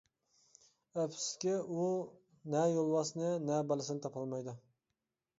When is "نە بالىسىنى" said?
3.49-4.03